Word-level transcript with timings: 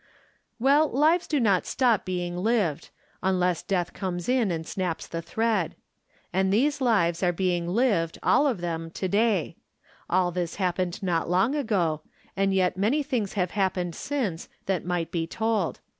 "Well, 0.57 0.89
lives 0.89 1.27
do 1.27 1.39
not 1.39 1.67
stop 1.67 2.05
being 2.05 2.35
lived, 2.35 2.89
un 3.21 3.39
less 3.39 3.61
death 3.61 3.93
comes 3.93 4.27
in 4.27 4.49
and 4.49 4.65
snaps 4.65 5.05
the 5.05 5.21
thread. 5.21 5.75
And 6.33 6.51
these 6.51 6.81
lives 6.81 7.21
are 7.21 7.31
being 7.31 7.67
lived, 7.67 8.17
all 8.23 8.47
of 8.47 8.61
them, 8.61 8.89
to 8.89 9.07
day. 9.07 9.57
All 10.09 10.31
this 10.31 10.55
happened 10.55 11.03
not 11.03 11.29
long 11.29 11.53
ago, 11.53 12.01
and 12.35 12.51
yet 12.51 12.77
many 12.77 13.03
things 13.03 13.33
have 13.33 13.51
happened 13.51 13.93
since 13.93 14.49
that 14.65 14.83
might 14.85 15.11
be 15.11 15.27
told. 15.27 15.79